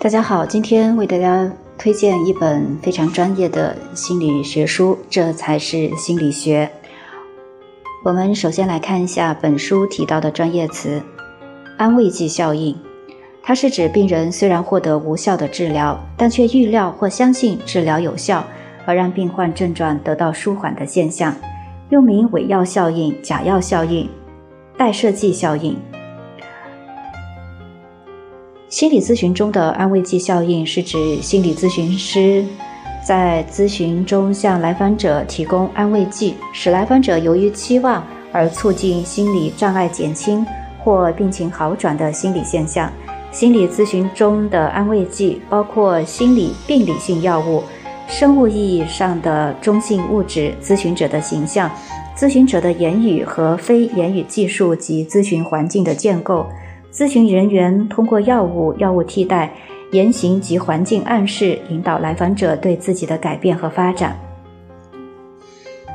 [0.00, 6.70] 大家好，今天为大家推荐一本非常专业的心理学书，这才是心理学。
[8.04, 11.02] 我们首先来看一下本书提到的专业词——
[11.76, 12.78] 安慰剂效应。
[13.42, 18.44] 它是指病人虽然获得无效的治疗，但却预料或相信治疗有效，
[18.86, 21.34] 而让病患症状得到舒缓的现象，
[21.88, 24.08] 又名伪药效应、假药效应、
[24.78, 25.76] 代设剂效应。
[28.68, 32.44] 心理咨询中的安慰剂效应是指心理咨询师
[33.04, 40.46] 在咨询中向来访者提供安慰剂，使来访者由于期望而促进心理障碍减轻
[40.84, 42.88] 或病情好转的心理现象。
[43.32, 47.64] 心理咨询中的安慰剂包括心理病理性药物、
[48.06, 51.70] 生物意义上的中性物质、咨询者的形象、
[52.18, 56.44] 咨询者的言语和非言语技术及咨询环境的建构。
[56.92, 59.54] 咨询人员通过药物、药物替代、
[59.92, 64.18] 言行及环境暗示，引导来访者对自己的改变和发展。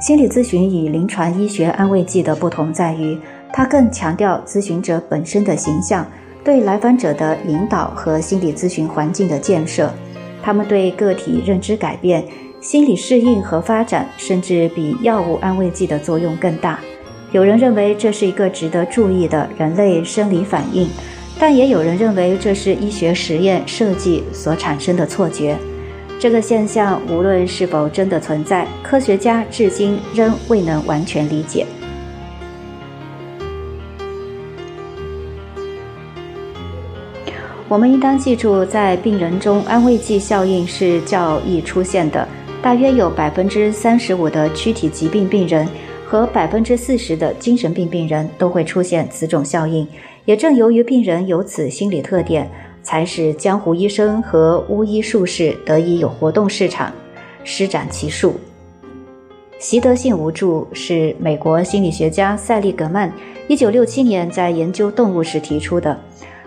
[0.00, 3.18] 心理咨询与临床医学安慰剂的不同在于，
[3.52, 6.06] 它更强调咨询者本身的形象、
[6.44, 9.92] 对来访者的引导和心理咨询环境的建设。
[10.40, 12.24] 他们对个体认知改变、
[12.62, 16.78] 心理适应和发展，甚至比药物安慰剂的作用更大。
[17.32, 20.88] 有人认为这是一个值得注意的人类生理反应，
[21.40, 25.58] 但也有人认为这是医学实验设计所产生的错觉。
[26.20, 31.66] 这个现象无论是否真的存在，科学家至今仍未能完全理解。
[37.68, 42.28] 我们应当记住，在病人中，安慰剂效应是较易出现的，
[42.62, 45.68] 大约有百分之三十五的躯体疾病病人。
[46.04, 49.88] 和百分之四十的精神病病人都会出现此种效应，
[50.26, 52.46] 也正由于病人有此心理特点，
[52.82, 56.92] 才使江湖医生和巫医术士得以有活动市场，
[57.44, 58.34] 施展其术。
[59.58, 63.10] 习得性无助是美国心理学家塞利格曼
[63.48, 65.98] 一九六七年在研究动物时提出的。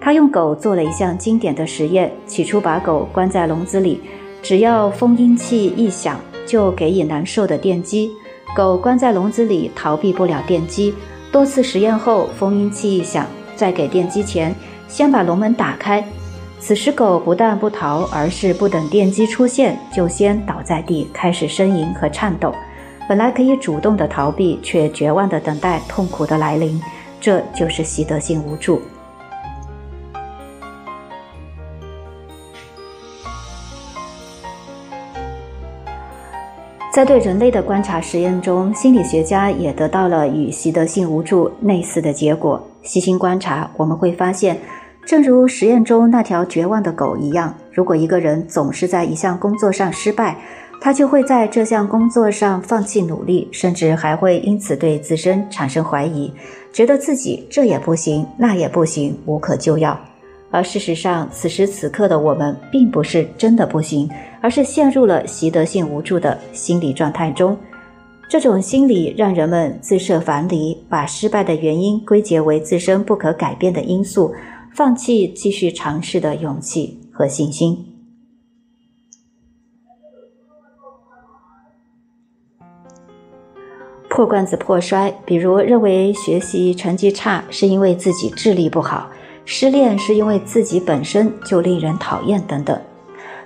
[0.00, 4.00] 他用狗做了一项经典的实验，起初把狗关在笼子里，
[4.42, 8.10] 只要封音器一响，就给予难受的电击。
[8.56, 10.94] 狗关在笼子里，逃避不了电击。
[11.30, 14.54] 多次实验后，封音器一响，在给电击前，
[14.88, 16.02] 先把笼门打开。
[16.58, 22.52] 此时，狗不但不逃，而是不等电击出现，就先倒在地，开始呻吟和颤抖。
[23.08, 26.80] 本来可以主动的逃避，却绝望的等待痛苦的来临。
[27.20, 28.80] 这就是习得性无助。
[36.98, 42.60] 在对人类的观察实验中，心理学家也得到了与习得性无助类似的结果。
[42.82, 44.58] 细心观察，我们会发现，
[45.06, 50.36] 正如实验中那条绝望的狗一样，如果一个人总是在一项工作上失败，
[50.80, 56.32] 他就会在这项工作上放弃努力，甚至还会因此对自身产生怀疑，
[56.72, 59.96] 觉得自己这也不行，那也不行，无可救药。
[60.50, 64.08] 而事实上，此时此刻的我们并不是真的不行，
[64.40, 67.56] 而是陷入了习得性无助的心理状态中。
[68.30, 74.34] 这种心理让人们自设樊篱，把失败的原因归结为自身不可改变的因素，
[74.74, 77.84] 放弃继续尝试的勇气和信心。
[84.08, 89.10] 破罐子破摔，比如认为学习成绩差是因为自己智力不好。
[89.50, 92.78] 失恋是因为自己本身就令人讨厌等等，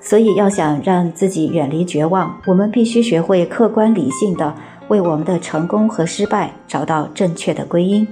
[0.00, 4.54] 所以要想让自己远离绝望，我们必须学会客观理性的
[4.86, 8.06] 为我们的成功和失败找到正确的归因。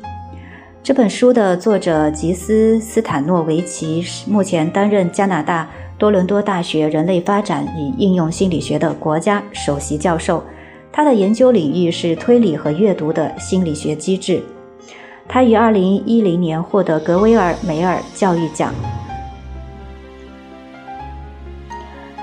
[0.83, 10.43] 这本书的作者吉斯斯坦诺维奇目前担任加拿大多伦多大学人类发展与应用心理学的国家首席教授，
[10.91, 14.43] 他的研究领域是推理和阅读的心理学机制。
[15.29, 18.73] 他于二零一零年获得格威尔梅尔教育奖。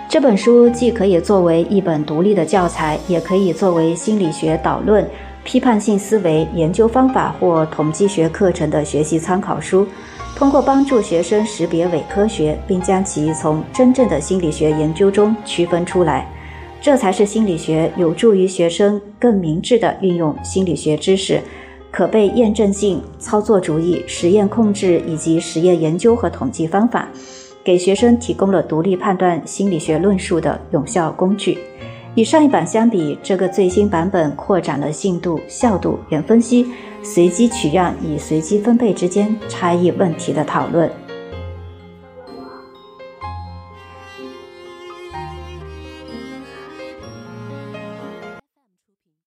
[0.09, 5.09] 这本书既可以作为一本独立的教材，也可以作为心理学导论、
[5.43, 9.87] 批判性思维研究方法或统计学课程的学习参考书。
[10.35, 16.27] 通过帮助学生识别伪科学，并将其从真正的心理学研究中区分出来，
[16.81, 21.39] 这才是心理学有助于学生更明智地运用心理学知识。
[21.93, 27.07] 可被验证性操作主义、实验控制以及实验研究和统计方法，
[27.63, 31.59] 给学生提供了独立判断心理学论述的有效工具。
[32.15, 36.65] 与上一版相比，这个最新版本扩展了信度、效度、原分析、
[37.03, 40.89] 随机取样与随机分配之间差异问题的讨论。